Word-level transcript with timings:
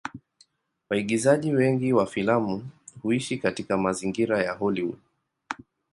Waigizaji 0.89 1.53
wengi 1.53 1.93
wa 1.93 2.05
filamu 2.05 2.69
huishi 3.01 3.37
katika 3.37 3.77
mazingira 3.77 4.43
ya 4.43 4.53
Hollywood. 4.53 4.99